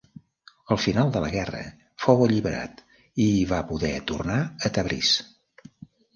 [0.75, 1.59] Al final de la guerra
[2.05, 2.81] fou alliberat
[3.27, 5.13] i va poder tornar a Tabriz.